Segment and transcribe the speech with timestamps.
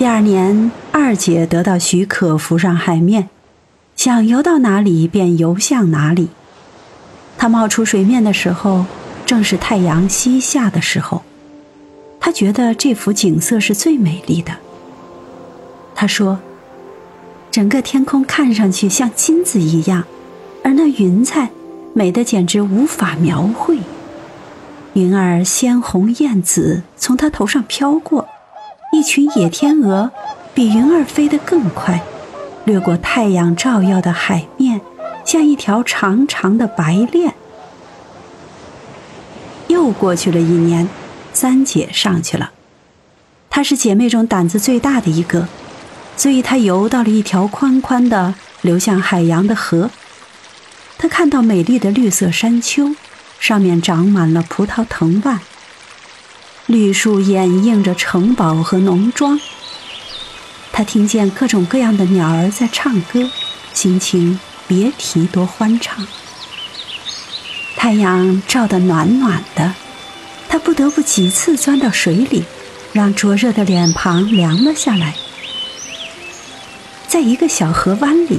[0.00, 3.28] 第二年，二姐得到许可，浮上海面，
[3.96, 6.30] 想游到哪里便游向哪里。
[7.36, 8.86] 她冒出水面的时候，
[9.26, 11.22] 正是太阳西下的时候。
[12.18, 14.52] 她觉得这幅景色是最美丽的。
[15.94, 16.38] 她说
[17.52, 20.04] ：“整个天空看上去像金子一样，
[20.64, 21.50] 而那云彩
[21.92, 23.80] 美得简直无法描绘。
[24.94, 28.26] 云儿鲜红艳紫，从她头上飘过。”
[29.00, 30.10] 一群野天鹅
[30.52, 32.02] 比云儿飞得更快，
[32.66, 34.82] 掠过太阳照耀的海面，
[35.24, 37.32] 像一条长长的白链。
[39.68, 40.86] 又过去了一年，
[41.32, 42.50] 三姐上去了。
[43.48, 45.48] 她是姐妹中胆子最大的一个，
[46.14, 49.88] 所以她游到了一条宽宽的流向海洋的河。
[50.98, 52.94] 她看到美丽的绿色山丘，
[53.38, 55.40] 上面长满了葡萄藤蔓。
[56.70, 59.40] 绿树掩映着城堡和农庄。
[60.70, 63.28] 他听见各种各样的鸟儿在唱歌，
[63.74, 66.06] 心情别提多欢畅。
[67.76, 69.74] 太阳照得暖暖的，
[70.48, 72.44] 他不得不几次钻到水里，
[72.92, 75.16] 让灼热的脸庞凉了下来。
[77.08, 78.38] 在一个小河湾里，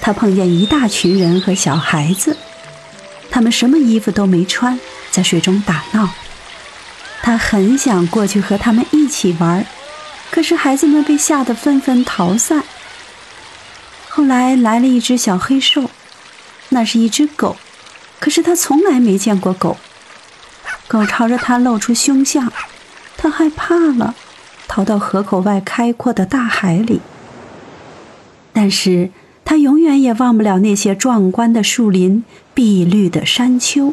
[0.00, 2.36] 他碰见一大群人和小孩子，
[3.30, 4.80] 他们什么衣服都没穿，
[5.12, 6.10] 在水中打闹。
[7.22, 9.66] 他很想过去和他们一起玩，
[10.30, 12.62] 可是孩子们被吓得纷纷逃散。
[14.08, 15.90] 后来来了一只小黑兽，
[16.70, 17.56] 那是一只狗，
[18.18, 19.76] 可是他从来没见过狗。
[20.86, 22.50] 狗朝着他露出凶相，
[23.16, 24.14] 他害怕了，
[24.66, 27.00] 逃到河口外开阔的大海里。
[28.54, 29.10] 但是
[29.44, 33.92] 他永远也忘不了那些壮观的树林、碧绿的山丘，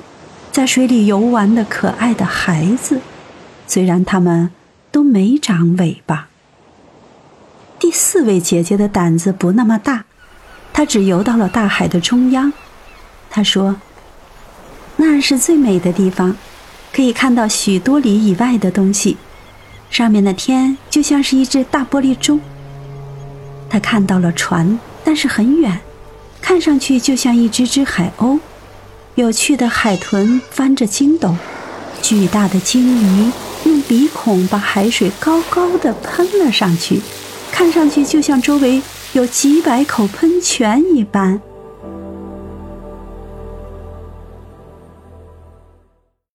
[0.51, 3.01] 在水里游玩的可爱的孩子。
[3.67, 4.51] 虽然他们
[4.91, 6.27] 都没长尾巴。
[7.77, 10.05] 第四位姐姐的胆子不那么大，
[10.71, 12.51] 她只游到了大海的中央。
[13.29, 13.75] 她说
[14.97, 16.35] ：“那是最美的地方，
[16.93, 19.17] 可以看到许多里以外的东西。
[19.89, 22.39] 上面的天就像是一只大玻璃钟。
[23.69, 25.79] 她看到了船，但是很远，
[26.41, 28.39] 看上去就像一只只海鸥。
[29.15, 31.35] 有趣的海豚翻着筋斗，
[32.01, 33.31] 巨大的鲸鱼。”
[33.65, 37.01] 用鼻孔把海水高高的喷了上去，
[37.51, 38.81] 看上去就像周围
[39.13, 41.41] 有几百口喷泉一般。